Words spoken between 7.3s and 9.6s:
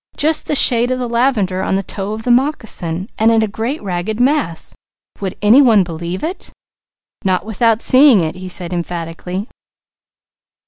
without seeing it," he said emphatically.